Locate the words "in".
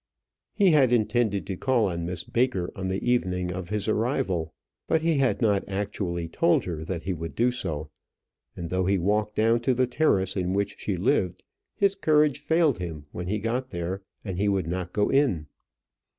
10.35-10.53, 15.09-15.45